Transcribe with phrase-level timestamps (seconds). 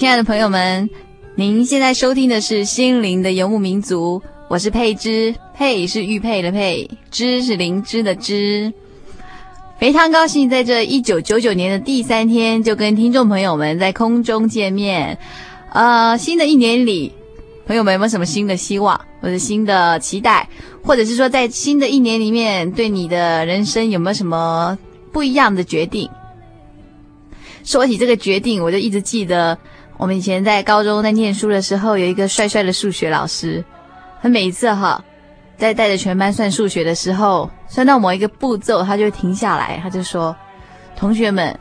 [0.00, 0.88] 亲爱的朋友们，
[1.34, 4.22] 您现在收听的是《心灵的游牧民族》。
[4.48, 8.72] 我是佩芝，佩是玉佩的佩，芝是灵芝的芝。
[9.78, 15.18] 非常高兴在这一九九九年的第三天，就跟听众朋友们在空中见面。
[15.70, 17.12] 呃，新的一年里，
[17.66, 20.48] 朋友们有没有什么新的希望，或者新的期待，
[20.82, 24.78] 或者是说在新的一年里面，对你的人生有没有什么
[25.12, 26.08] 不一样的决定？
[27.62, 29.58] 说起这个决定，我就一直记得
[30.00, 33.62] 我们以前在高中在念书的时候，有一个帅帅的数学老师。
[34.22, 35.04] 他每一次哈，
[35.58, 40.34] 在带着全班算数学的时候，算到某一个步骤，他就停下来，他就说
[40.96, 41.54] ：“同学们，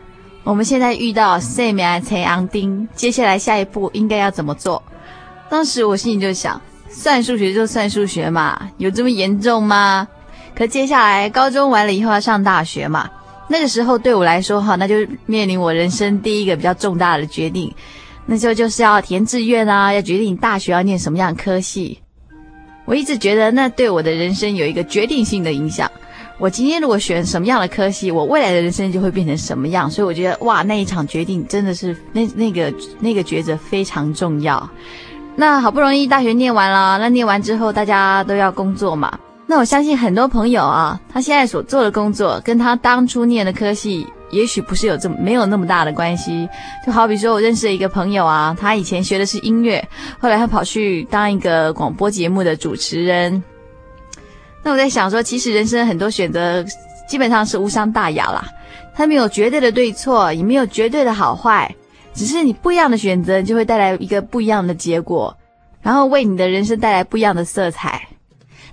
[0.45, 4.81] 我们现在遇到塞米埃切昂丁，接下来下一步应该要怎么做？”
[5.51, 10.07] 当时我心里就想，算数学就算数学嘛，有这么严重吗？
[10.55, 13.09] 可接下来高中完了以后要上大学嘛，
[13.49, 14.95] 那个时候对我来说哈，那就
[15.25, 17.73] 面临我人生第一个比较重大的决定，
[18.31, 21.99] 那就就是要填志愿啊，要决定大学要念什么样的科系。
[22.85, 25.89] 我一直觉得那对我的人生有一个决定性的影响。
[26.37, 29.89] 我今天如果选什么样的科系，我未来的人生就会变成什么样。
[29.89, 34.69] 所以我觉得哇，那一场决定真的是那那个那个抉择非常重要。
[35.35, 39.19] 那好不容易大学念完了，那念完之后大家都要工作嘛。
[39.49, 44.05] 那我相信很多朋友啊，他现在所做的工作跟他当初念的科系。
[44.29, 46.47] 也许不是有这么没有那么大的关系，
[46.85, 49.83] 就好比说我认识的一个朋友啊，他以前学的是音乐，
[50.19, 53.43] 后来他跑去当一个广播节目的主持人。
[54.61, 56.63] 那我在想说，其实人生很多选择
[57.07, 58.45] 基本上是无伤大雅啦，
[58.93, 61.75] 他没有绝对的对错，也没有绝对的好坏，
[62.13, 65.35] 只是你不一样的选择就会带来一个不一样的结果，
[65.81, 68.07] 然后为你的人生带来不一样的色彩。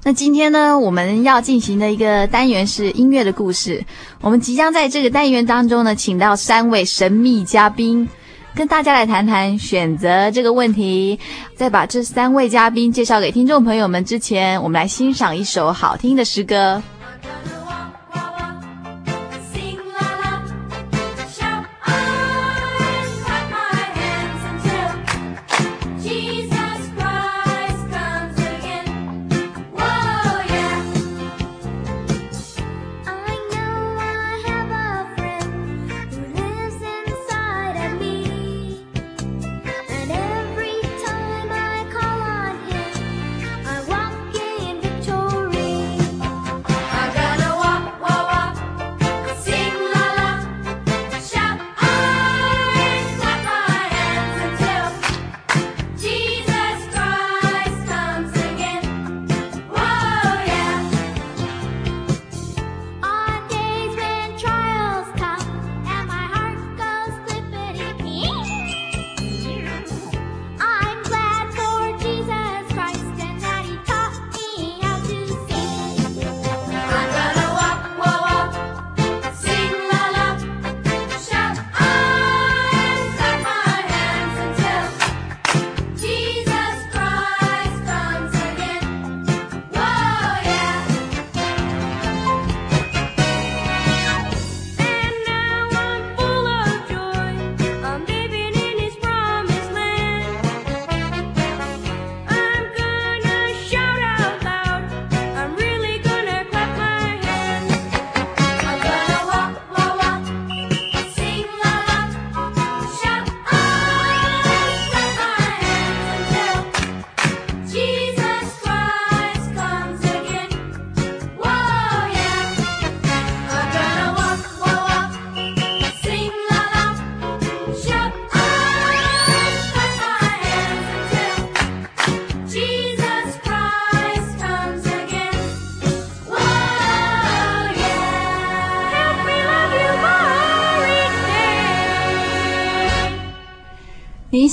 [0.06, 3.84] 那今天呢，我们要进行的一个单元是音乐的故事。
[4.20, 8.08] 我们即将在这个单元当中呢，请到三位神秘嘉宾，
[8.54, 11.18] 跟大家来谈谈选择这个问题。
[11.56, 16.80] 在把这三位嘉宾介绍给听众朋友们之前，我们来欣赏一首好听的诗歌。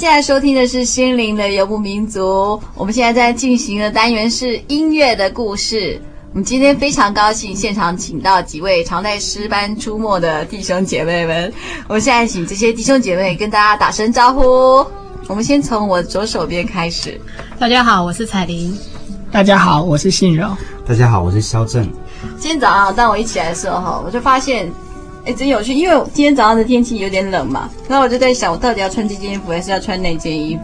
[0.03, 5.97] 现在收听的是《心灵的游牧民族》，我们现在在进行的单元是音乐的故事。
[6.31, 11.53] 我们今天非常高兴，现场请到几位常在诗班出没的弟兄姐妹们。
[11.87, 14.41] 我们现在请这些弟兄姐妹跟大家打声招呼。
[15.27, 17.17] 我们先从我左手边开始。
[17.57, 18.77] 大家好，我是彩玲。
[19.31, 20.49] 大家好，我是信柔。
[20.85, 21.89] 大家好，我是肖正。
[22.37, 24.69] 今天早上当我一起来的时候，哈，我就发现。
[25.25, 30.61] 哎，真有趣，因为今天早上的天气有点冷嘛，然后我就在想，我到底要穿这件衣服还是要穿那件衣服？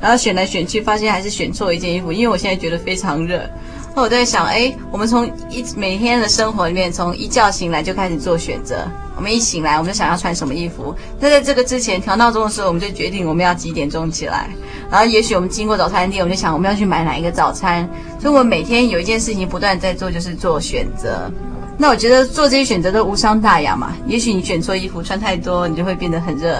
[0.00, 3.48] 然后选来选去，发现还是选错一件衣服，因为我现在觉得非常热。
[3.94, 8.84] 那我在想，哎，我们从一每天的生活里面，从一觉醒来就开始做选择。
[9.16, 10.92] 我们一醒来，我们就想要穿什么衣服。
[11.20, 14.50] 那在这个之前调闹钟的时候，我们就决定我们要几点钟起来。
[14.90, 17.88] 然后也许我们经过早餐店，我们就想我们要去买哪一个早餐。
[18.20, 21.30] 所以我每天有一件事情不断在做，就是做选择。
[21.76, 23.92] 那我觉得做这些选择都无伤大雅嘛。
[24.06, 26.56] 也许你选错衣服，穿太多你就会变得很热；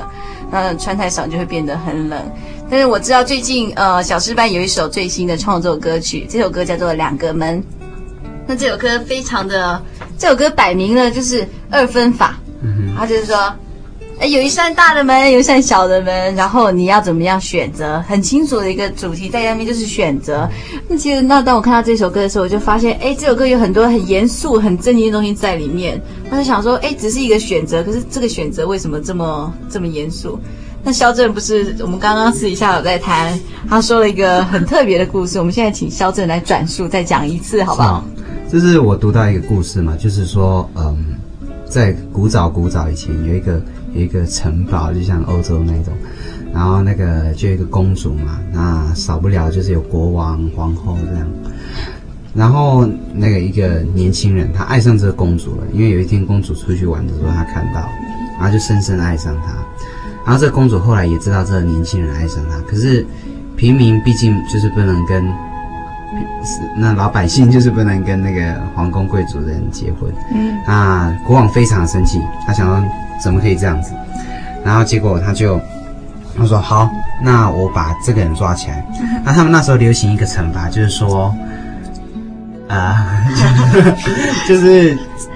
[0.50, 2.20] 那穿太少你就会变得很冷。
[2.68, 7.60] 但是我知道最近呃小师班有一首最新的创作歌曲，这首歌叫做《两个门》。
[8.46, 9.80] 那这首歌非常的，
[10.18, 12.38] 这首歌摆明了就是二分法，
[12.96, 13.54] 它就是说。
[14.20, 18.00] 哎，有一扇大的门，有一扇小的门，然后你要怎么样选择？
[18.08, 20.48] 很清楚的一个主题在下面，就是选择。
[20.88, 26.00] 那其实，那当我看到这首歌的时候，我就发现，哎，这首歌有很多很严肃、很正经的东西在里面。
[26.30, 30.38] 我就想说，哎，只是一个选择，可是这个选择为什么这么这么严肃？
[30.82, 33.38] 那萧正不是我们刚刚私底下有在谈，
[33.68, 35.38] 他说了一个很特别的故事。
[35.38, 38.04] 我们现在请萧正来转述，再讲一次，好不好？
[38.50, 40.96] 这是我读到一个故事嘛，就是说，嗯，
[41.68, 43.60] 在古早古早以前有一个。
[43.94, 45.94] 有一个城堡，就像欧洲那种，
[46.52, 51.26] 然后那个就有一个公主嘛，那少不了就是有国王、皇后这样。
[52.34, 57.88] 然后那个一个年轻人，他爱上这个公主了，因为有一天公主出去玩的时候，他看到，
[58.40, 59.54] 然后就深深爱上她。
[60.24, 63.06] 然后这个公主后来也知道这个年轻人爱上她，可是
[63.54, 65.24] 平民毕竟就是不能跟，
[66.76, 70.12] 那老百姓就是不能跟那个皇宫贵族的人结婚。
[70.34, 72.84] 嗯，那国王非常生气，他想说。
[73.24, 73.94] 怎么可以这样子？
[74.62, 75.58] 然后结果他就
[76.36, 76.90] 他说好，
[77.22, 78.84] 那我把这个人抓起来。
[79.24, 81.34] 那他们那时候流行一个惩罚，就是说，
[82.68, 83.24] 啊、
[83.74, 83.96] 呃，
[84.46, 84.94] 就是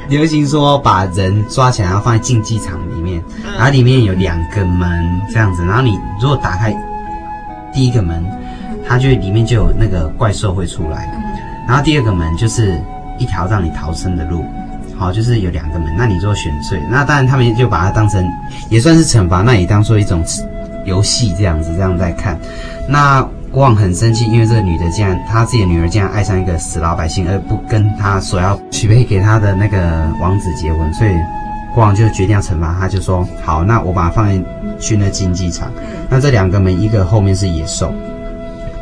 [0.08, 3.22] 流行说把人抓起来，然后放在竞技场里面，
[3.56, 5.64] 然后里面有两个门这样子。
[5.64, 6.76] 然后你如果打开
[7.72, 8.22] 第一个门，
[8.86, 11.08] 它就里面就有那个怪兽会出来。
[11.66, 12.78] 然后第二个门就是
[13.18, 14.44] 一条让你逃生的路。
[14.98, 18.24] 好，就是有两个门，那你就选择，那当然他们就把它当成
[18.68, 20.24] 也算是惩罚，那也当做一种
[20.84, 22.38] 游戏这样子，这样在看。
[22.88, 31.10] 那国王很生气，因为这个女的竟然，她自己的女儿竟然爱上一个死老百姓，而不跟她所要许配给她的那个王子结婚，所以
[31.74, 34.44] 国王就决定要惩罚他，就说好，那我把它放进
[34.80, 35.70] 去那竞技场。
[36.10, 37.94] 那这两个门，一个后面是野兽，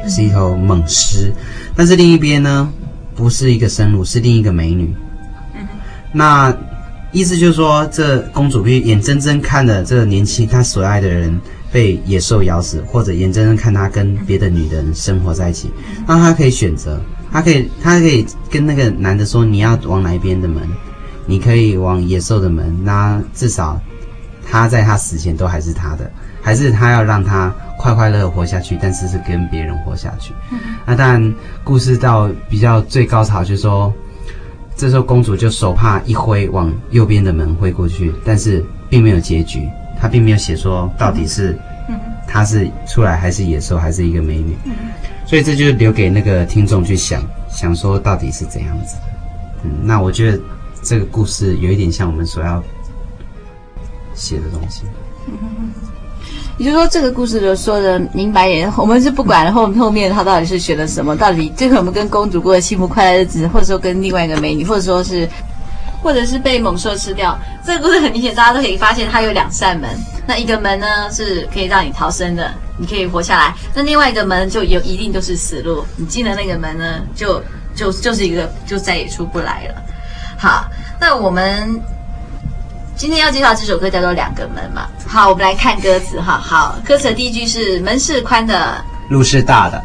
[0.08, 1.32] 是一头猛狮，
[1.76, 2.72] 但是另一边呢，
[3.14, 4.94] 不是一个生路，是另一个美女。
[6.16, 6.56] 那
[7.12, 11.38] 意思就是说，这公主必须眼睁睁看着这个年轻她所爱的人
[11.70, 15.70] 被野兽咬死，或者眼睁睁看她跟别的女的人生活在一起。
[16.06, 16.98] 那她可以选择，
[17.30, 20.66] 她可以，她可以跟那个男的说：“你要往哪一边的门？
[21.26, 22.74] 你可以往野兽的门。
[22.82, 23.78] 那至少
[24.50, 30.32] 他在他死前都还是他的，还是他要让他快快乐乐活下去，但是是跟别人活下去。
[30.86, 33.92] 那当然，故事到比较最高潮就是说。
[34.76, 39.66] 这时候，公主就手帕一挥，往右边的门挥过去，但是并没有结局，
[39.98, 41.58] 她并没有写说到底是，
[42.28, 44.54] 她是出来还是野兽，还是一个美女，
[45.26, 48.96] 所以这就留给那个听众去想，想说到底是怎样子。
[49.64, 50.38] 嗯，那我觉得
[50.82, 52.62] 这个故事有一点像我们所要
[54.14, 54.82] 写的东西。
[56.58, 65.28] 也就是说，这个故事就说的明白一点，我们是不管后后面他到底是选了什么，到底最后我们跟公主过的幸福快乐日子，或者说跟另外一个美女，或者说是，
[66.02, 67.38] 或者是被猛兽吃掉。
[67.62, 69.90] 这个故事很明显，大家都可以发现，它有两扇门。
[70.26, 77.38] 那一个门呢，是可以让你逃生的，你可以活下来；那另外一个门就有一定都是死路，你进了那个门呢，就
[77.74, 79.74] 就就是一个就再也出不来了。
[80.38, 80.64] 好，
[80.98, 81.78] 那我们。
[82.96, 84.88] 今天要介绍这首歌叫做《两个门》嘛。
[85.06, 86.38] 好，我们来看歌词哈。
[86.38, 89.84] 好，歌词的第一句是“门是宽的，路是大的，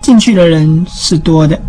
[0.00, 1.60] 进去的人是多的，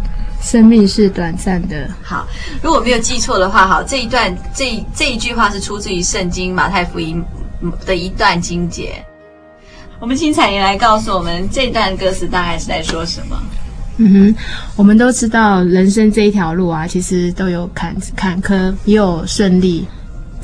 [0.43, 2.27] 生命是短暂的。”好，
[2.62, 7.24] 如果没有记错的话，好，这一段这这一句话是出自于圣经马太福音
[7.83, 9.03] 的一段经节。
[10.00, 13.35] 我们请彩玲来告诉我们这段歌词大概是在说什么。
[13.97, 14.35] 嗯哼，
[14.75, 19.85] 我们都知道人生这一条路啊，其实都有坎坎坷，也有顺利。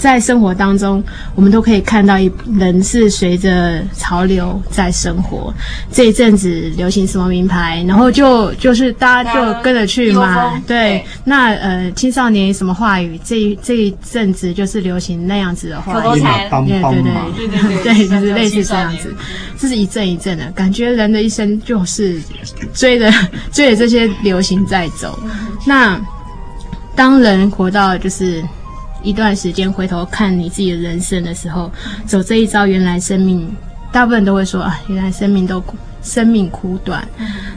[0.02, 1.04] 在生活当中，
[1.36, 5.54] 我们都可以看到一人是随着潮流在生活。
[5.92, 10.60] 这一阵子流行什么名牌，然后就就是大家就跟着去买。
[10.66, 16.20] 对，对那呃青少年什么话语，这一这一阵子就是流行那样子的话语。
[16.20, 19.14] 对对对对对，就是类似这样子。
[19.56, 22.20] 这是一阵一阵的感觉，人的一生就是
[22.74, 23.14] 追着
[23.52, 25.20] 追着这些流行在走。
[25.64, 26.02] 那
[26.96, 28.44] 当人活到就是。
[29.04, 31.72] 一段时间回头看你自己的人生的时候，
[32.06, 33.50] 走这一招，原来生命
[33.92, 35.64] 大部分都会说啊，原来生命都
[36.04, 37.08] 生命苦短。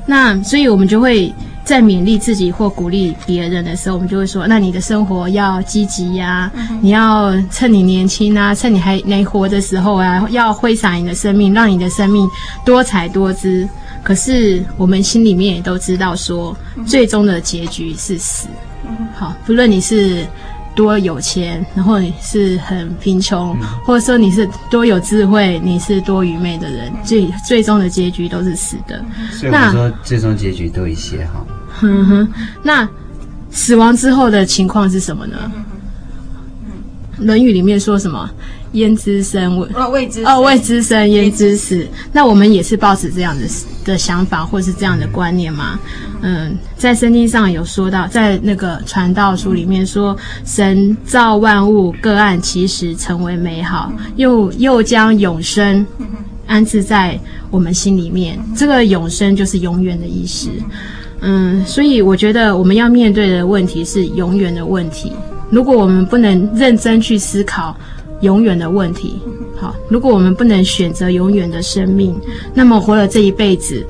[0.07, 1.33] 那所以我们就会
[1.65, 12.29] 在勉励自己或鼓励别人的时候，我们就会说，那你的生活要积极呀，你要趁你年轻啊，趁你还能活的时候啊，要挥洒你的生命，让你的生命
[12.65, 13.67] 多彩多姿。
[14.03, 16.55] 可是我们心里面也都知道说，
[16.87, 18.47] 最终的结局是死。
[19.15, 20.27] 好，不论你是。
[20.75, 29.03] 多有钱，然后你是很贫穷，或者说你是多有智慧，你是多愚昧的人，最最终的结局都是死的。
[29.33, 31.45] 所以我说，最终结局都一些哈。
[31.81, 32.29] 哼哼，
[32.63, 32.89] 那
[33.51, 35.51] 死亡之后的情况是什么呢？
[37.25, 38.29] 《论语》里面说什么？
[38.75, 39.59] 焉知生？
[39.75, 41.85] 哦，未知哦，未知生，焉知死？
[42.13, 43.47] 那我们也是抱持这样的
[43.85, 45.79] 的想法，或是这样的观念吗？
[46.23, 55.87] 嗯，在圣经上有说到，在那个传道书里面说，神造万物各按其时成为美好，又又将永生
[56.47, 57.19] 安置在
[57.51, 58.39] 我们心里面。
[58.57, 60.49] 这个永生就是永远的意思。
[61.21, 65.13] 嗯，所以我觉得我们要面对的问题是永远的问题。
[65.51, 67.77] 如果我们不能认真去思考。
[68.25, 69.21] 永远的问题，
[69.57, 69.73] 好。
[69.89, 72.13] 如果我们不能选择永远的生命，
[72.53, 73.87] 那么活了这一辈子，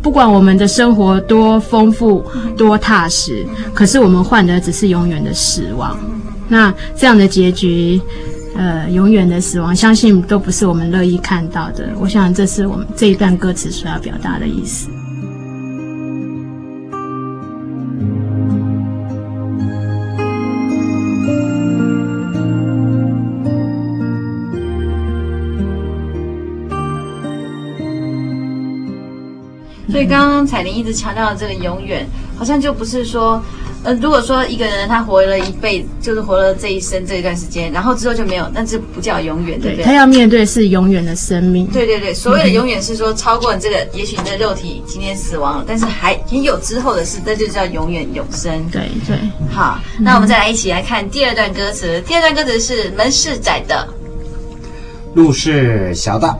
[0.00, 2.24] 不管我们的生活多丰富、
[2.56, 3.44] 多踏实，
[3.74, 5.98] 可是我们换的只是永远的死亡。
[6.46, 8.00] 那这样的结局，
[8.54, 11.88] 呃，永远的死亡，相信都不是我们乐意看到的。
[11.98, 14.88] 我想，这是我们这一段歌词所要表达的意思。
[30.04, 32.06] 以刚刚彩玲一直强调的这个永远，
[32.36, 33.42] 好像就不是说，
[33.82, 39.84] 呃，如果说一个人他活了一辈子，就是活了这一生这一段时间，然后之后就没有，那这不叫永远，对不对？
[39.84, 41.66] 他要面对是永远的生命。
[41.68, 48.64] 对对对，所谓的永远是说超过你这个，也许你的肉体今天死亡了，但是还也有之后的事，那就叫永远永生。
[48.70, 49.18] 对对，
[49.50, 52.00] 好，那我们再来一起来看第二段歌词。
[52.06, 53.88] 第二段歌词是门是窄的，
[55.14, 56.36] 路是小的，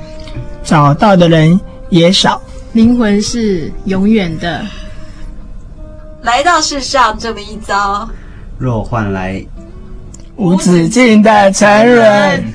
[0.65, 2.41] 找到的人也少。
[2.75, 4.67] 灵魂是永远的，
[6.23, 8.09] 来到世上这么一遭，
[8.59, 9.41] 若换来
[10.35, 12.53] 无止境的残忍，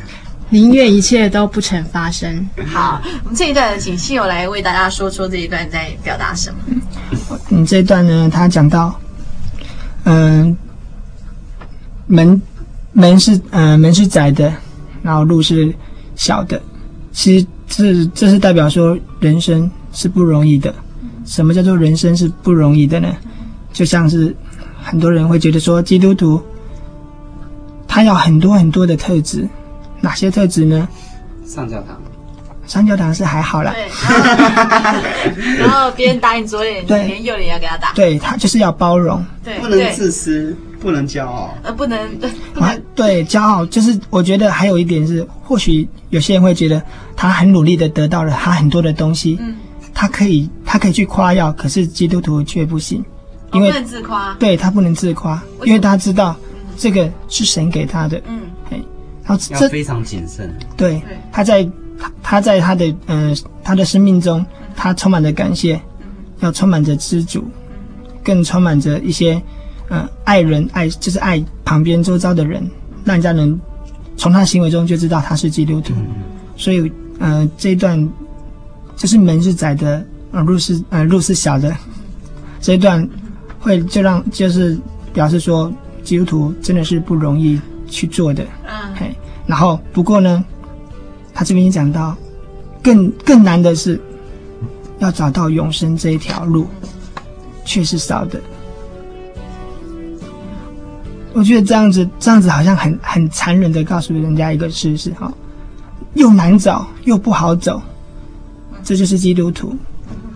[0.50, 2.46] 宁愿一切都不曾发生。
[2.68, 6.58] 好，我们这一段请信友来为大家说说这一段在表达什么。
[7.50, 9.00] 嗯，这一段呢，他讲到，
[10.04, 10.58] 嗯、呃，
[12.08, 12.42] 门
[12.92, 14.54] 门是嗯、呃、门是窄的，
[15.02, 15.74] 然后路是
[16.18, 16.62] 小的，
[17.14, 19.72] 其实这这是代表说人生。
[19.91, 20.74] 是不容易的。
[21.25, 23.15] 什么叫做人生是不容易的呢？
[23.72, 24.36] 就像是
[24.81, 26.41] 很多人会觉得说，基督徒
[27.88, 29.48] 他要很多很多的特质，
[30.01, 30.88] 哪些特质呢？
[31.46, 32.01] 上教堂，
[32.65, 33.74] 上教堂是还好啦。
[33.74, 33.88] 对，
[35.60, 37.91] 然后 别人打你左脸，对，连右脸要给他打。
[37.93, 42.31] 对，他就是要包容，对，不能自私，不能骄傲，呃，不能 对，
[42.96, 46.81] 对，骄傲就是我觉得还有一点是，或许有些人会觉得
[47.15, 49.55] 他很努力的得到了他很多的东西，嗯。
[49.93, 53.03] 他可以，他可以去夸耀，可是基督徒却不行，
[53.53, 54.34] 因为、哦、不能自夸。
[54.36, 56.36] 对，他不能自夸，因为他知道
[56.77, 58.22] 这个是神给他的。
[58.27, 58.79] 嗯，哎，
[59.24, 60.53] 然后这非常谨慎。
[60.77, 61.63] 对，他在
[62.00, 65.81] 他他在他的呃他的生命中，他充满着感谢，
[66.39, 67.43] 要充满着知足，
[68.24, 69.41] 更充满着一些
[69.89, 72.65] 呃爱人爱，就是爱旁边周遭的人，
[73.03, 73.60] 让人家能
[74.15, 75.93] 从他行为中就知道他是基督徒。
[75.96, 76.08] 嗯、
[76.55, 78.10] 所以呃这一段。
[79.00, 81.74] 就是门是窄的，呃，路是呃路是小的，
[82.60, 83.08] 这一段
[83.58, 84.77] 会就让就是
[85.13, 85.72] 表示说
[86.03, 89.15] 基督徒真的是不容易去做的，嗯，嘿，
[89.48, 90.44] 然后不过呢，
[91.34, 92.13] 他这边也讲到，
[92.84, 93.98] 更更难的是
[94.98, 96.68] 要找到永生这一条路，
[97.63, 98.38] 却是少的。
[101.32, 105.32] 我觉得这样子这样子好像很很残忍的告诉人家一个事实哈，
[106.15, 107.82] 又难找又不好走。
[108.89, 109.75] 这就是基督徒。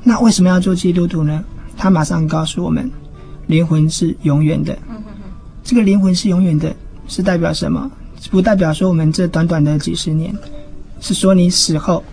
[0.03, 1.43] 那为什么要做基督徒呢？
[1.75, 2.87] 他马上告诉我们，
[3.47, 4.77] 灵魂是永远的。
[5.63, 6.71] 这个灵魂是永远的，
[7.07, 7.91] 是代表什么？
[8.29, 10.31] 不代表说我们这短短的几十年，
[11.01, 12.03] 是说你死后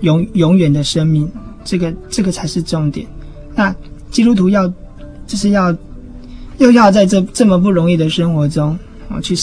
[0.00, 1.30] 永永远的生命，
[1.62, 3.06] 这个这个才是重点。
[3.54, 3.74] 那
[4.10, 4.66] 基督徒要
[5.26, 5.76] 就是要
[6.56, 8.78] 又要在这这么不容易的生活中
[9.10, 9.36] 啊去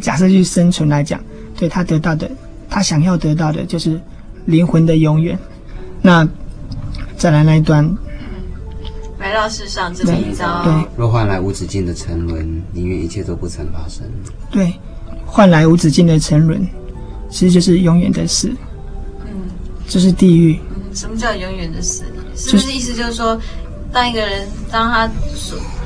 [0.00, 1.20] 假设去生存来讲，
[1.54, 2.30] 对他得到的，
[2.66, 4.00] 他想要得到的就是
[4.46, 5.38] 灵魂的永远。
[6.06, 6.28] 那
[7.16, 7.84] 再来那一段。
[9.18, 14.04] 来到世上这么一遭，对，若换来无止境的沉沦，宁愿一切都不曾发生。
[14.48, 14.72] 对，
[15.26, 16.64] 换来无止境的沉沦，
[17.28, 18.54] 其实就是永远的死。
[19.24, 19.50] 嗯，
[19.88, 20.60] 这是地狱。
[20.76, 22.04] 嗯，什么叫永远的死？
[22.36, 23.36] 是不是意思就是说，
[23.92, 25.10] 当一个人当他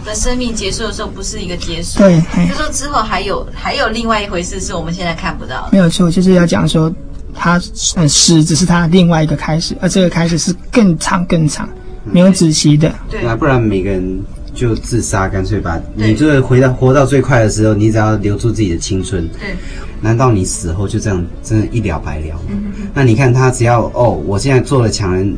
[0.04, 1.98] 的生命结束的时候，不是一个结束？
[1.98, 5.68] 对，就说之后还有还有另外一回事，是我们现在看不到的。
[5.72, 6.92] 没有错，就是要讲说，
[7.34, 7.60] 他
[7.96, 11.68] 嗯死只是他另外一个开始，而这个开始是更长更长。
[12.02, 14.20] 没有止息的，对，那不然每个人
[14.54, 19.28] 就自杀，干脆把你就是回到活到最快的时候，你只要留住自己的青春。
[19.38, 19.54] 对，
[20.00, 22.40] 难道你死后就这样真的一了百了？
[22.48, 25.36] 嗯，那你看他只要哦，我现在做了强人，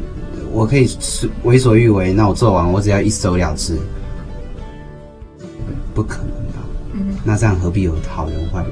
[0.53, 0.89] 我可以
[1.43, 3.77] 为所欲为，那我做完我只要一走了之，
[5.93, 6.63] 不可能吧。
[6.93, 8.71] 嗯，那这样何必有好人坏人？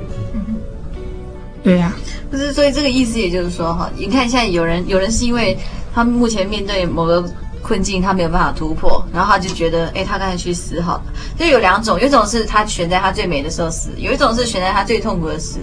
[1.62, 1.92] 对呀，
[2.30, 5.56] 不是，所以这个意思也就是说哈，你看现在有人有人是因为
[5.94, 7.24] 他目前面对某个。
[7.62, 11.02] 困境，他没有办法突破，然后他就觉得，哎，他干脆去死好了。
[11.38, 15.58] 就有两种，有一种是他选在他最美的时候死，有一种是选在他最痛苦的死。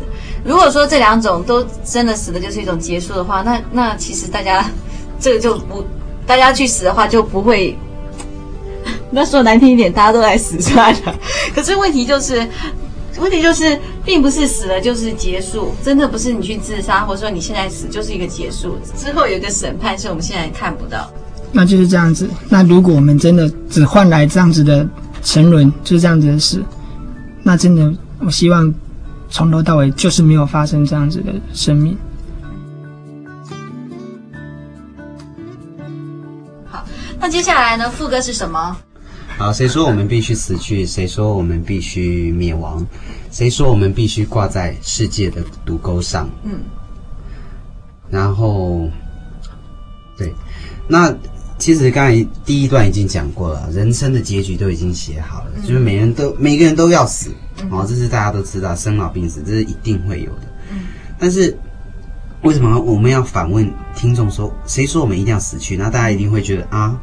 [0.45, 4.63] 如果说这两种都真的死的就是一种结束的话，那那其实大家
[5.19, 5.84] 这个就不，
[6.28, 7.76] 大家去死的话就不会。
[9.10, 11.15] 那说难听一点，大家都来死算了。
[11.56, 12.48] 可是问题就是，
[13.19, 21.10] 问题就是，并不是死了就是结束，真的不是你去自杀，或者说你现在死就是一个结束，之后有一个审判是我们现在看不到。
[21.51, 22.30] 那就是这样子。
[22.49, 24.88] 那如果我们真的只换来这样子的
[25.23, 26.62] 沉沦，就是这样子的死，
[27.41, 28.71] 那真的，我希望
[29.30, 31.97] 从头到尾就是没有发生这样子的生命。
[36.69, 36.86] 好，
[37.19, 37.89] 那接下来呢？
[37.89, 38.77] 副歌是什么？
[39.38, 40.86] 好，谁说我们必须死去？
[40.86, 42.86] 谁说我们必须灭亡？
[43.32, 46.30] 谁说我们必须挂在世界的毒钩上？
[46.43, 46.60] 嗯。
[48.10, 48.89] 然后，
[50.17, 50.34] 对，
[50.88, 51.15] 那。
[51.60, 57.32] 其实刚才第一段已经讲过了，人生的结局都已经写好了，嗯、就是每人都每个人都要死，
[57.71, 60.41] 哦，这是大家都知道，生老病死这是一定会有的。
[60.69, 60.82] 嗯，
[61.17, 61.58] 但是
[62.43, 65.76] 为什么我们要反问听众说，谁说我们一定要死去？
[65.76, 66.95] 那大家一定会觉得啊，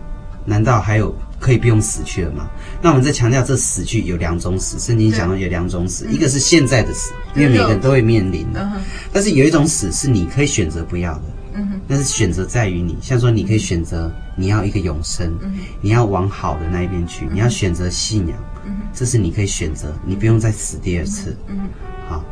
[0.44, 1.12] 难道还有
[1.44, 2.48] 可以不用死去了吗？
[2.80, 8.66] 那我们在强调这死去有两种死，圣经讲到有两种死，一个是现在的死，因为每个人都会面临的，
[9.12, 11.22] 但是有一种死是你可以选择不要的。
[11.57, 15.52] 嗯哼，但是选择在于你，像说你可以选择你要一个永生，嗯、
[15.83, 21.37] 你要往好的那一边去，嗯、你要选择信仰，嗯、这是你可以选择，你不用再死第二次。
[21.48, 21.68] 嗯，
[22.09, 22.24] 好，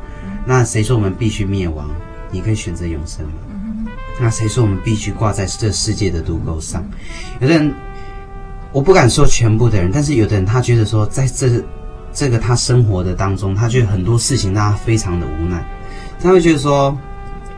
[0.47, 1.91] 那谁说我们必须灭亡？
[2.31, 3.27] 你可以选择永生
[4.19, 6.83] 那谁说我们必须挂在这世界的毒钩上？
[7.41, 7.75] 有的人，
[8.73, 11.63] 我不敢说全部的人，但是有的人他觉得说，在这
[12.13, 15.65] 这个他生活的当中，他觉得很多事情让他非常的无奈，
[16.21, 16.97] 他会觉得说。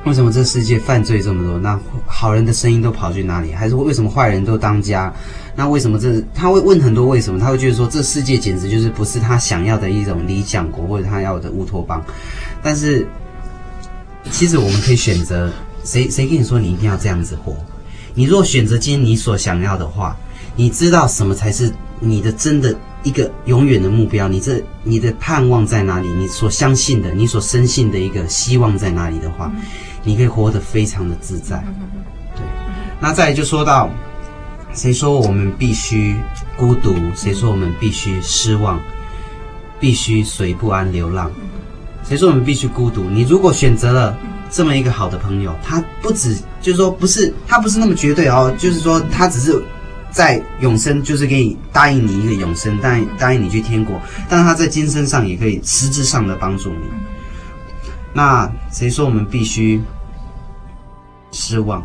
[0.07, 1.59] 为什么这世界犯罪这么多？
[1.59, 3.55] 那好人的声音都跑去哪里？
[3.55, 5.11] 还是为什么坏人都当家？
[5.57, 7.40] 那为什么这他会问很多为什么？
[7.40, 12.05] 他会觉得说这世界简直就是不是他想要的一种理想国或者他要的乌托邦。
[12.62, 13.07] 但是
[14.31, 15.50] 其实我们可以选择，
[15.85, 17.57] 谁谁跟你说你一定要这样子活？
[18.12, 20.14] 你若选择今天你所想要的话，
[20.56, 24.28] 你知道什么才是你的真的一个永远的目标？
[24.28, 26.08] 你这你的盼望在哪里？
[26.12, 29.50] 你所相信的，你所深信的一个希望在哪里的话？
[30.02, 31.64] 你可以活得非常的自在，
[32.36, 32.44] 对。
[33.00, 33.90] 那再来就说到，
[34.74, 36.14] 谁说我们必须
[36.56, 36.94] 孤独？
[37.14, 38.80] 谁说我们必须失望？
[39.80, 41.30] 必须随不安流浪？
[42.06, 43.04] 谁说我们必须孤独？
[43.04, 44.16] 你如果选择了
[44.50, 49.62] 这么一个好的朋友，他不止就是说不是他不是那么绝对哦，就是说他只是
[50.14, 56.87] 在永生，就是给你答应你一个永生，答应答应你去天国，但是他在今生上也可以实质上的帮助你。
[58.12, 59.83] 那谁说我们必须
[61.33, 61.83] 失望？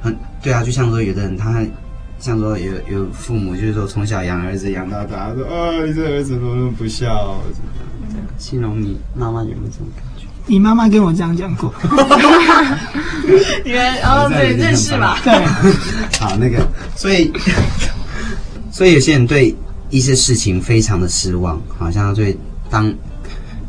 [0.00, 1.62] 很对啊，就像说有的人他，
[2.18, 7.70] 像说有有父母就是说从小养儿子养到大，说啊你这儿子怎么不孝怎么
[8.16, 8.26] 样？
[8.38, 10.11] 形容你妈妈有没有这种感觉？
[10.46, 11.72] 你妈妈跟我这样讲过。
[13.64, 15.18] 你们哦对认识吧？
[15.22, 15.32] 对。
[16.18, 17.32] 好那个，所以
[18.70, 19.54] 所以有些人对
[19.90, 22.36] 一些事情非常的失望，好像对
[22.70, 22.92] 当。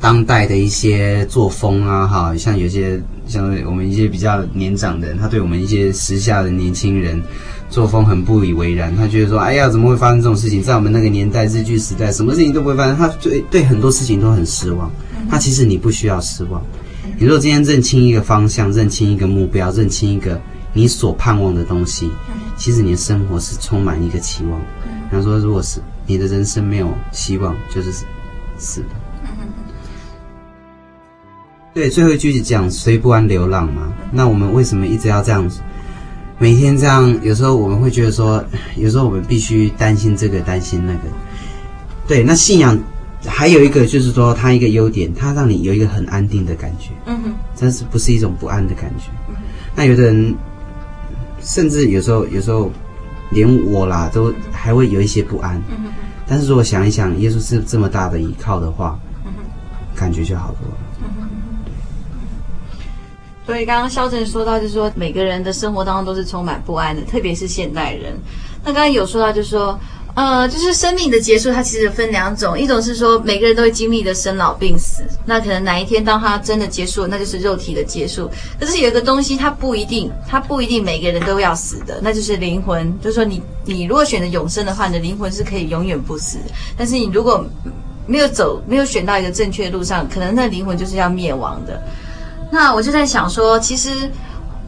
[0.02, 7.24] 当代的一些作风啊，哈，像有些像我们一些比较年长的人，他对我们一些时下的年轻人
[7.74, 8.96] 作风很不以为然。
[8.96, 10.62] 他觉得说：“哎呀，怎么会发生这种事情？
[10.62, 14.92] 在我们那个年代，日剧时代，什么事情都不会发生。”他对对很多事情都很失望。
[15.28, 16.62] 他其实你不需要失望。
[17.18, 20.40] 你若今天认清一个方向，认清一个目标，认清一个
[20.72, 22.12] 你所盼望的东西，
[22.56, 24.62] 其实你的生活是充满一个期望。
[25.10, 27.92] 比方说，如果是你的人生没有希望，就是
[28.60, 28.88] 死的。
[31.74, 33.92] 对，最后一句是讲随不安流浪嘛。
[34.12, 35.60] 那我们为什么一直要这样子？
[36.44, 38.44] 每天这样，有时候我们会觉得说，
[38.76, 41.04] 有时候我们必须担心这个，担心那个。
[42.06, 42.78] 对，那信仰
[43.26, 46.90] 还有一个就是说，它一个优点，它让你有一个很安定的感觉。
[47.06, 49.06] 嗯哼，但是不是一种不安的感觉。
[49.74, 50.36] 那有的人，
[51.40, 52.70] 甚至有时候，有时候
[53.30, 55.56] 连我啦，都还会有一些不安。
[55.70, 55.94] 嗯哼，
[56.28, 59.00] 但是如果想一想，耶稣是这么大的依靠的话，
[59.96, 60.83] 感觉就好多了。
[63.46, 68.14] 所以刚刚肖正说到，就是说每个人的生活当中都是充满不安的，特别是现代人。
[68.64, 69.78] 那刚刚有说到，就是说，
[70.16, 78.30] 呃，就是生命的结束，它其实分两种，一种是说每个人都会经历的生老病死，那可能哪一天当它真的结束，那就是肉体的结束。
[78.58, 82.98] 可是有一个东西，它不一定，它不一定每个人都要死的，那就是灵魂。
[83.02, 86.38] 就是说你，你你如果选择永生的话，你的灵魂是可以永远不死。
[86.78, 87.46] 但是你如果
[88.08, 91.82] 没有走，没有选到一个正确的路上，可能那灵魂就是要灭亡的。
[92.54, 93.90] 那我就在想说，其实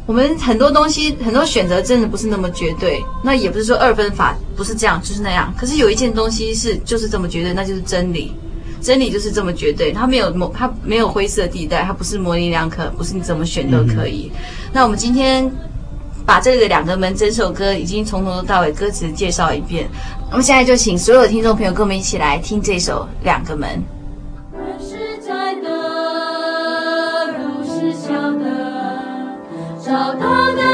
[0.08, 3.00] 我们很多东西、很多选择真的不是那么绝对。
[3.24, 5.54] 那也不是说二分法不是这样，就是那样。
[5.56, 8.34] 可是有一件东西是就是这么绝对，那就是真理。
[8.82, 14.32] 真理就是这么绝对，它没有模，它没有灰色地带，它不是模棱两可，不是你怎么选都可以。
[14.34, 14.39] 嗯、
[14.74, 15.48] 那我们今天
[16.26, 19.88] 把这个两个门整首歌已经从头到尾歌词介绍一遍。
[20.32, 23.69] 我们现在就请所有的听众朋友跟我们一起来听这首《两个门》。
[29.95, 30.64] 找到的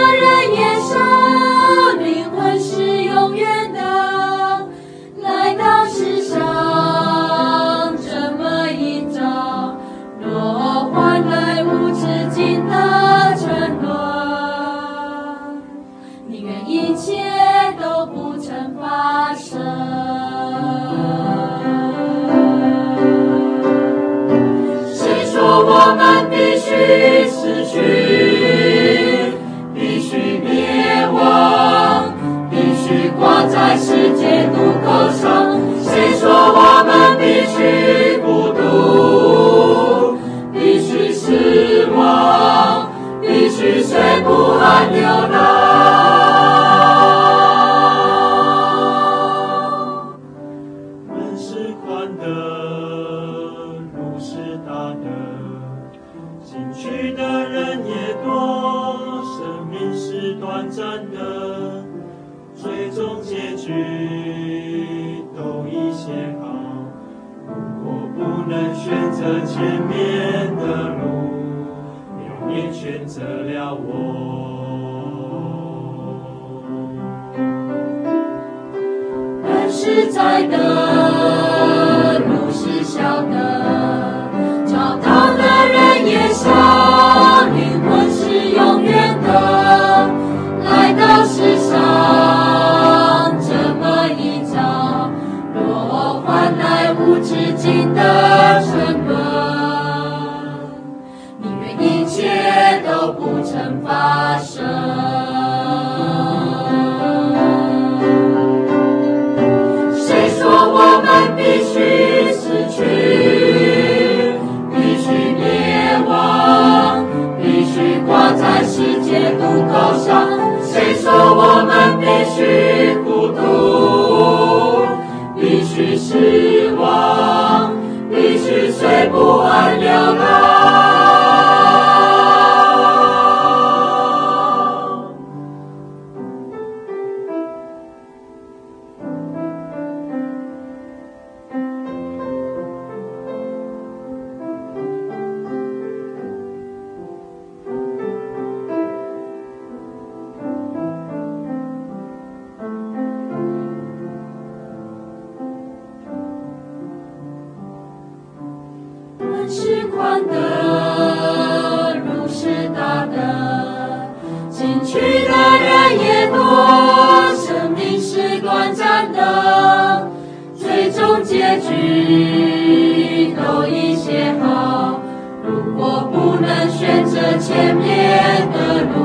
[175.63, 178.95] 如果不能选择前面的路，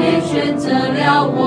[0.00, 1.38] 也选择了我。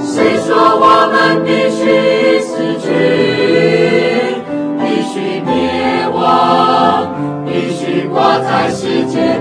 [0.00, 2.86] 谁说我们必须死去，
[4.78, 5.50] 必须灭
[6.12, 7.08] 亡，
[7.44, 9.40] 必须挂在世界？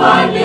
[0.00, 0.39] 向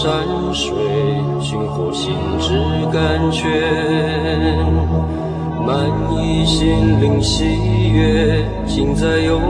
[0.00, 0.76] 山水
[1.40, 2.54] 寻获心之
[2.92, 3.50] 甘泉，
[5.66, 7.44] 满溢心灵喜
[7.90, 9.40] 悦，尽在游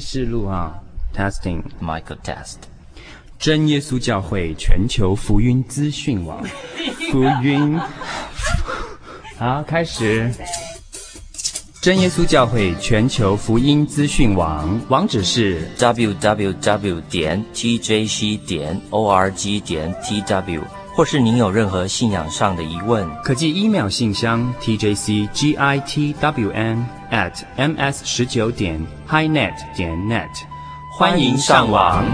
[0.00, 0.74] 试录啊
[1.14, 2.56] ，testing Michael test。
[3.38, 6.42] 真耶稣教会全球福音资讯网，
[7.12, 7.78] 福音。
[9.38, 10.32] 好，开始。
[11.80, 20.60] 真耶稣教会全球福音资讯网，网址是 www 点 tjc 点 org 点 tw，
[20.94, 25.96] 或是您有任何信仰上的疑问，可寄 email 信箱 tjcgitwn
[27.10, 30.28] at ms 十九点 highnet 点 net，
[30.98, 32.04] 欢迎上网。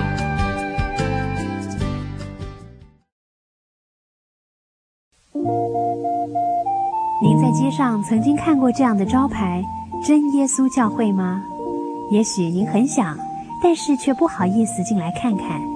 [7.22, 9.64] 您在街上曾经看过这样的招牌
[10.06, 11.42] “真耶稣教会”吗？
[12.12, 13.18] 也许您很想，
[13.62, 15.75] 但是却不好意思进来看看。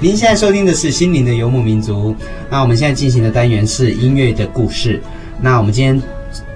[0.00, 2.12] 您现在收听的是《心灵的游牧民族》。
[2.48, 5.02] 那我们现在进行的单元是音乐的故事。
[5.40, 6.00] 那我们今天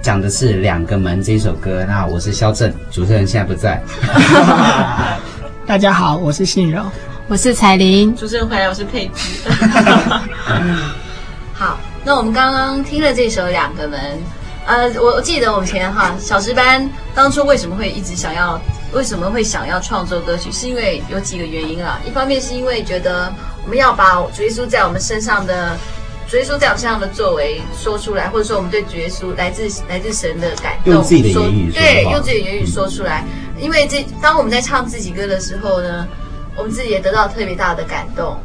[0.01, 1.83] 讲的是《两个门》这一首歌。
[1.85, 3.83] 那我是肖正，主持人现在不在。
[5.67, 6.85] 大家好，我是信柔，
[7.27, 9.49] 我是彩玲，主持人回来，我是佩芝。
[11.51, 13.99] 好，那我们刚刚听了这首《两个门》。
[14.65, 18.59] 呃，我我记得我们前哈小诗班当初为什么会一直想要。
[18.93, 20.51] 为什么会想要创作歌曲？
[20.51, 21.99] 是因为有几个原因啊。
[22.05, 25.75] 一方面是因为觉得我们要把主耶稣在我们身上的
[26.29, 33.25] 主耶稣在我们身上的作为说出来，或者说我们对主耶稣来自来自神的感动，用自己的言语说，对，用自己的言语说出来。
[33.25, 36.07] 嗯、因为这当我们在唱自己歌的时候呢，
[36.55, 38.39] 我们自己也得到特别大的感动。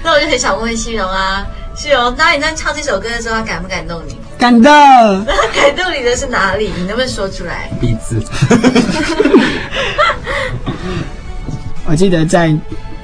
[0.00, 1.44] 那我就很想问问信荣啊，
[1.74, 4.16] 信荣，当你在唱这首歌的时候，他感不感动你？
[4.38, 4.62] 感动。
[4.70, 6.70] 那 感动你的是哪里？
[6.76, 7.68] 你能不能说出来？
[7.80, 8.22] 鼻子。
[11.88, 12.48] 我记得在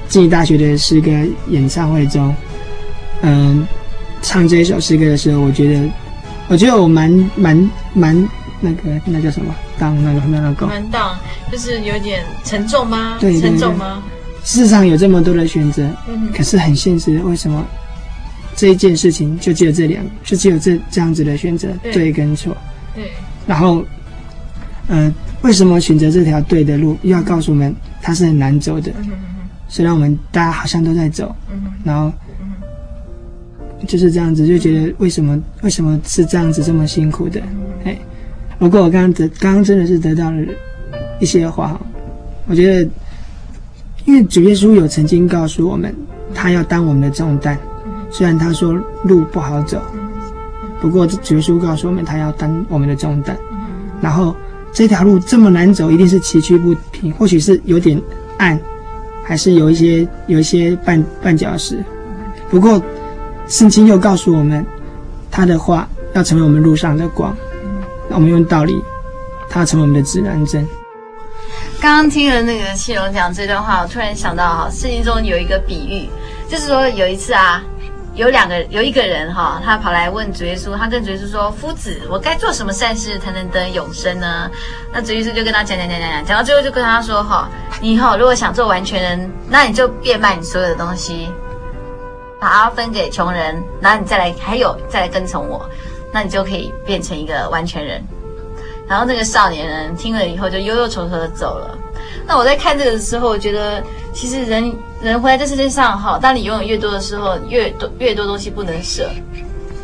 [0.07, 1.09] 自己大学的诗歌
[1.47, 2.35] 演唱会中，
[3.21, 3.65] 嗯，
[4.21, 5.89] 唱这一首诗歌的时候，我觉得，
[6.49, 9.55] 我觉得我蛮蛮蛮那个那叫什么？
[9.79, 10.67] 当那个那个。
[10.67, 11.17] 蛮当，
[11.51, 13.17] 就是有点沉重吗？
[13.19, 14.03] 对，沉重吗？
[14.43, 15.89] 世上有这么多的选择，
[16.35, 17.65] 可是很现实，为什么
[18.55, 22.55] 这一件事情就只有这两，就只有这这样子的选择，对跟错？
[22.95, 23.05] 对。
[23.45, 23.83] 然后，
[24.87, 26.97] 呃，为什么选择这条对的路？
[27.01, 28.91] 又要告诉我们它是很难走的。
[29.67, 31.35] 虽然我们大家好像都在走，
[31.83, 32.11] 然后
[33.87, 37.41] 就是这样子，就觉得为什么为什么是这样子这么辛苦的？
[37.85, 37.97] 哎，
[38.59, 40.41] 不过我刚刚得刚刚真的是得到了
[41.19, 41.79] 一些话，
[42.47, 42.89] 我觉得。
[44.05, 45.95] 因为主耶稣有曾经告诉我们，
[46.33, 47.57] 他要担我们的重担。
[48.13, 48.73] 虽然他说
[49.03, 49.81] 路不好走，
[50.79, 53.35] 不过主耶稣告诉我们，他要担我们的重担。
[53.99, 54.35] 然后
[54.71, 57.99] 这条路这么难走，一定是崎岖不平，或许是有点
[58.37, 58.59] 暗，
[59.23, 61.83] 还是有一些有一些绊绊脚石。
[62.51, 62.79] 不过
[63.47, 64.63] 圣经又告诉我们，
[65.31, 67.35] 他的话要成为我们路上的光。
[68.07, 68.79] 那我们用道理，
[69.49, 70.67] 他要成为我们的指南针。
[71.81, 76.09] 刚刚听了那个谢龙讲这段话，我突然想到哈，圣经中有一个比喻，
[76.47, 77.63] 就是说有一次啊，
[78.15, 84.49] 有两个有一个人哈，他跑来问主耶稣，他跟主耶稣说：“夫子，我该做什么善事才能得永生呢？”
[84.93, 87.49] 那主耶稣就跟他讲讲讲讲讲，讲到最后就跟他说：“哈，
[87.81, 91.27] 你以后如果想做完全人，那你就变卖你所有的东西，
[92.39, 95.67] 把它分给穷人，然后你再来还有再来跟从我，
[96.13, 97.99] 那你就可以变成一个完全人。”
[98.87, 101.75] 然后那个少年人听了以后就忧忧愁愁的走了。
[102.25, 103.83] 那我在看这个的时候，我觉得
[104.13, 109.09] 其实人人活在这世界上，哈，当你拥有越多的时候，越多越多东西不能舍。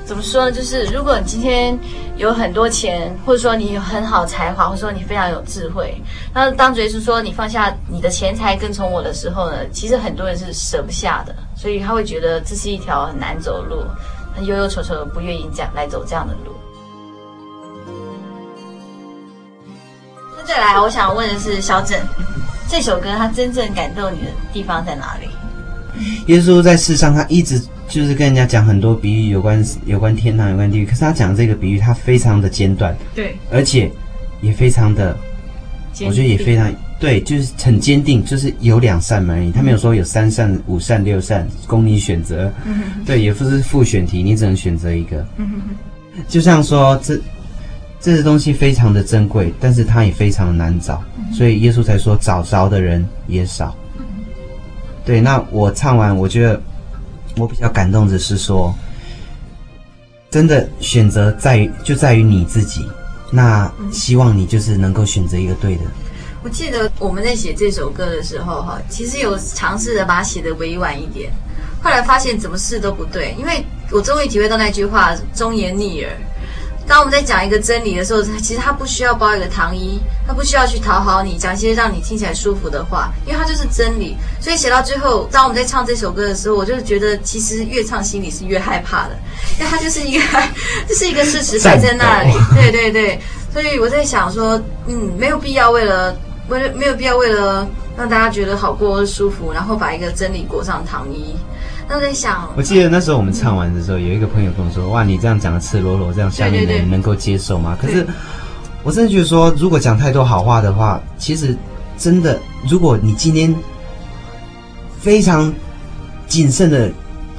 [0.05, 0.51] 怎么说呢？
[0.51, 1.77] 就是如果你今天
[2.17, 6.01] 有很多钱，或者说你有很好才华，或者说你非常有智慧，
[6.33, 13.83] 那当主耶稣说你放下你的钱财跟从我的时候呢，其实很多人是舍不下的，所以他会觉得这是一条很难走的路，
[14.35, 16.55] 很忧忧愁愁的，不愿意这样来走这样的路。
[20.49, 21.95] 再来，我想问的是，肖正
[22.67, 25.27] 这首歌，他真正感动你的地方在哪里？
[26.25, 30.87] 耶稣在世上，他一直就是跟人家讲很多比喻，有关有关天堂、有关地狱。
[30.87, 33.91] 可是他讲这个比喻，他非常的简短，对，而且
[34.41, 35.15] 也非常的，
[35.99, 45.61] 我觉得也非常对，就是很坚定，就是有两扇门而已，他没有说有三扇、五扇、六扇供你选择，嗯、对，也不是复选题，你只能选择一个，嗯、
[46.27, 47.15] 就像说这。
[48.01, 53.75] 这些东西非常的珍贵，但是它也非常的难找，所以耶稣才说找着的人也少。
[55.05, 56.61] 对，那我唱完，我觉得
[57.35, 58.73] 我比较感动的是说，
[60.31, 62.87] 真的选择在于就在于你自己。
[63.31, 65.81] 那希望你就是能够选择一个对的。
[66.41, 71.31] 我记得我们在写这首歌的时候，哈，其实有尝试着把它写得委婉一点，
[71.83, 76.11] 后来发现怎么试都不对，因为我终于体会到那句话“忠言逆耳”。
[76.89, 84.17] 当我们在讲一个真理的时候，其实他不需要包一个糖衣，他不需要去讨好你，讲一些让你听起来舒服的话，因为它就是真理。
[84.41, 89.15] 所以写到最后，当我们在唱这首歌的时候，我就觉得其实越唱心里是越害怕的，
[89.59, 90.25] 因为它就是一个，
[90.89, 92.33] 就是一个事实摆在那里。
[92.55, 93.19] 对对对，
[93.53, 101.35] 所以我在想说，嗯，没有必要为了为了没有必要为了让大家觉得好过舒服，然后把一个真理裹上糖衣。
[101.89, 108.05] 都在想，我记得那时候我们唱完的时候，有一个朋友跟我说：“哇，你这样讲的赤裸裸，这样下面的人能够接受吗？”可是，
[108.83, 111.57] 我真的觉得说，如果讲太多好话的话，其实
[111.97, 113.53] 真的，如果你今天
[114.99, 115.51] 非常
[116.27, 116.91] 谨慎的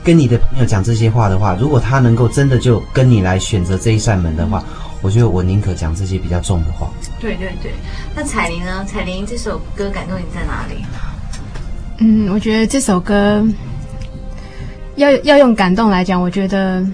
[0.03, 4.65] 跟你的朋友讲这些话的话，如果他能够真的就跟你来选择这一扇门的话，
[5.01, 6.91] 我觉得我宁可讲这些比较重的话。
[7.21, 7.73] 对对对，
[8.17, 8.85] 那彩玲呢？
[8.85, 10.85] 彩玲这首歌感动你在哪里？
[11.99, 13.47] 嗯，我觉得这首歌。
[14.97, 16.85] 要要用感动来讲，我觉得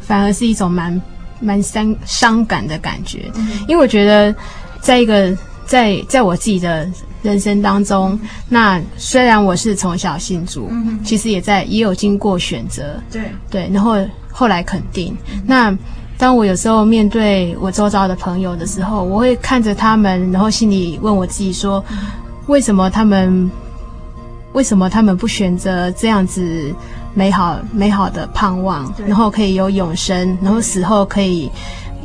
[0.00, 1.00] 反而是一种蛮
[1.40, 4.34] 蛮伤伤感的感觉，嗯，因为我觉得
[4.80, 5.36] 在一个
[5.66, 6.88] 在在我自己的
[7.22, 13.22] 人生当中，那虽然我是从小信主，嗯，其实也在也有经过选择，对。
[13.50, 13.96] 对，然后
[14.30, 15.16] 后来肯定。
[15.32, 15.76] 嗯，那
[16.16, 21.84] 当我有时候面对我周遭的朋友的时候，我会看着他们，然后心里问我自己说，
[22.46, 23.50] 为什么他们
[24.56, 26.74] 为什么他们不选择这样子？
[27.12, 31.50] 美好美好的盼望，然后可以有永生，然后死后可以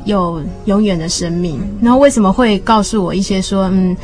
[0.05, 1.61] 有永远的生命。
[1.81, 3.95] 然后为什么会告诉我一些说，嗯，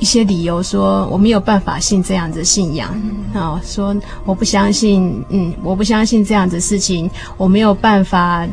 [0.00, 2.90] 一些理由说我没有办法信这样子信仰，
[3.32, 8.44] 然后说我不相信，嗯，我不相信这样子事情，我没有办法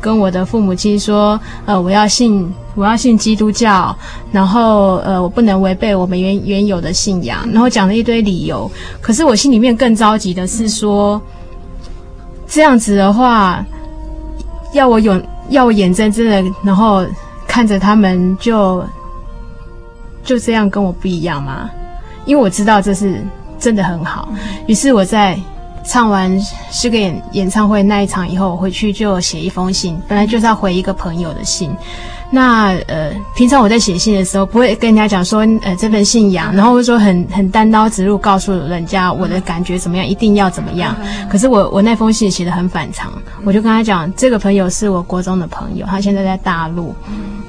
[0.00, 3.96] 跟我的父母亲说，呃，我要信，我要信基督教，
[4.32, 8.70] 然后呃，我不能违背我们原原有的信仰，然后讲了一堆理由。
[9.00, 11.20] 可是我心里面更着急的是说。
[12.46, 13.64] 这样子的话，
[14.74, 17.04] 要我有要我眼睁睁的，然后
[17.48, 18.84] 看着他们就
[20.22, 21.68] 就这样跟我不一样吗？
[22.26, 23.20] 因为我知道这是
[23.58, 24.28] 真的很好。
[24.68, 25.36] 于是我在
[25.84, 31.70] 唱完诗歌演演唱会那一场以后，我回去就写一封信，本来就是要回一个朋友的信。
[32.30, 40.96] 那呃，平常我在写信的时候，不会跟人家讲说，呃，这份信仰，然后会说很很单刀直入告诉人家我的感觉怎么样，一定要怎么样。
[41.30, 43.12] 可是我我那封信写的很反常，
[43.44, 46.92] 我就跟他讲，这个朋友是我国中的朋友，他现在在大陆。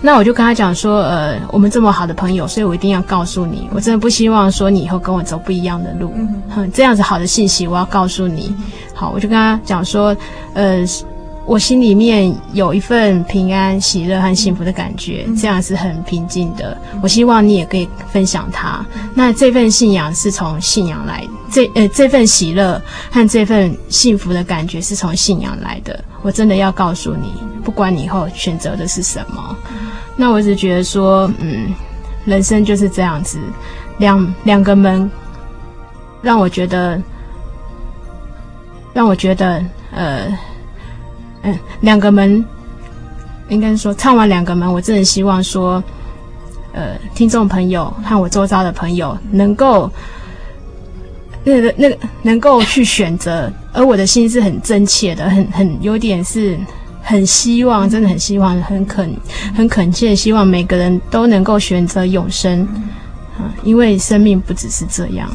[0.02, 6.14] 那我就跟他讲说，呃，我们这么好的朋友，所以我一定要告诉你，我真的不希望说你以后跟我走不一样的路。
[6.56, 8.56] 嗯，这样子好的信息我要告诉你。
[8.94, 10.16] 好，我就跟他讲说，
[10.54, 10.86] 呃。
[11.48, 16.76] 我心里面有一份平安、喜乐和幸福的感觉，这样是很平静的。
[17.04, 18.84] 我希望你也可以分享它。
[19.14, 26.04] 那这份信仰是从信仰来，这呃这份喜乐和这份幸福的感觉是从信仰来的。
[26.24, 27.32] 我真的要告诉你，
[27.64, 29.56] 不管你以后选择的是什么，
[30.16, 31.72] 那我只觉得说，嗯，
[32.26, 33.38] 人生就是这样子，
[34.00, 35.08] 两两个门，
[36.24, 37.00] 让我觉得，
[38.96, 40.36] 让我觉得，呃。
[41.48, 42.44] 嗯，两个门，
[43.50, 45.84] 应该说唱完两个门，我真的希望说，
[46.74, 49.88] 呃，听众朋友和我周遭的朋友能够，
[51.44, 56.58] 那个那个能够去选择，而我的心是很真切的，很很有点是
[57.04, 59.16] 很希望，真的很希望，很恳
[59.54, 62.68] 很恳切，希望每个人都能够选择永生，
[63.38, 65.30] 啊，因为生命不只是这样。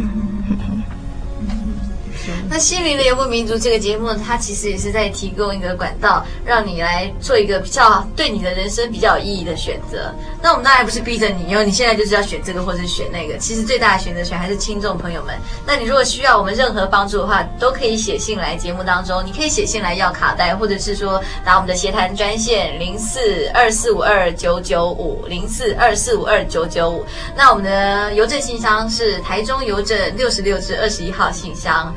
[2.53, 10.13] 那心灵的游牧民族这个节目，它其实也是在提供一个管道，让你来做一个比较对你的人生比较有意义的选择。
[10.43, 13.39] 那我们当然不是逼着你，因为你现在就是要选这个或者选那个。
[13.39, 15.39] 其实最大的选择权还是听众朋友们。
[15.65, 19.25] 那你如果需要我们任何帮助的话，都可以写信来节目当中。
[19.25, 27.07] 你可以写信来要卡带，或者是说打我们的协谈专线零四二四五二九九五零四二四五二九九五。
[27.37, 31.95] 那我们的邮政信箱是台中邮政六十六至二十一号信箱。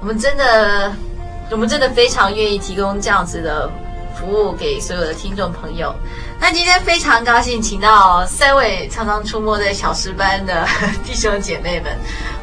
[0.00, 0.92] 我们真的，
[1.50, 3.70] 我们真的非常愿意提供这样子的
[4.18, 5.94] 服务给所有的听众朋友。
[6.40, 10.66] 那今天非常高兴，请到三位常常出没在小诗班的
[11.04, 11.92] 弟兄姐妹们。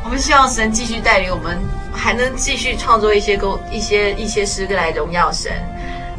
[0.04, 1.58] 我们希望神继续带领我们，
[1.92, 5.52] 还能继续创作一些歌、一些一些诗歌来荣耀神。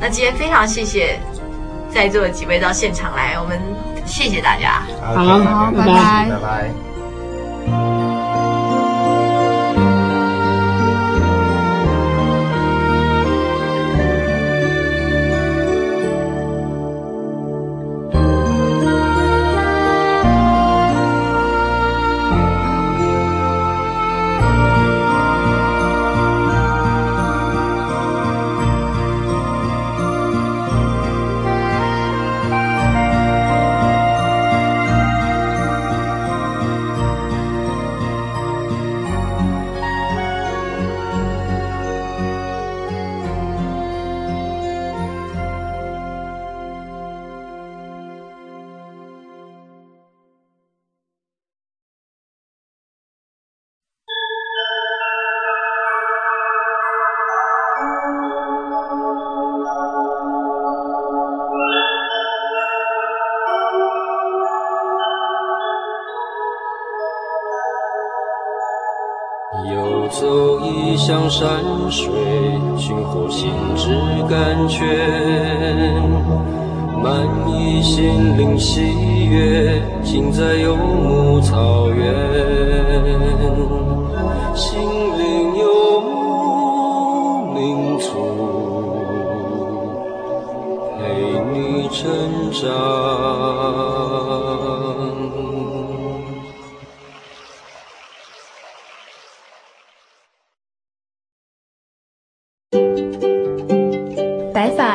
[0.01, 1.21] 那今天非常谢谢
[1.95, 3.61] 在座的几位到现场来，我们
[4.05, 4.83] 谢谢大家。
[5.01, 6.88] 好，好，拜拜，拜拜。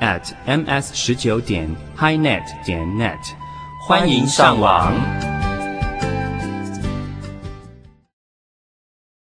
[0.00, 3.18] at ms 十九点 highnet 点 net，
[3.86, 5.29] 欢迎上网。